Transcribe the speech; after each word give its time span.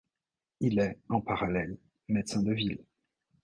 Il 0.61 0.79
est, 0.79 0.97
en 1.09 1.21
parallèle, 1.21 1.77
médecin 2.07 2.41
de 2.41 2.51
ville. 2.51 2.83